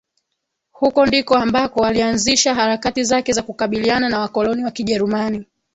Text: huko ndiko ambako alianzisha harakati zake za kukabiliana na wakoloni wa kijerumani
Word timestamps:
huko 0.71 1.05
ndiko 1.05 1.35
ambako 1.37 1.85
alianzisha 1.85 2.55
harakati 2.55 3.03
zake 3.03 3.33
za 3.33 3.43
kukabiliana 3.43 4.09
na 4.09 4.19
wakoloni 4.19 4.63
wa 4.63 4.71
kijerumani 4.71 5.45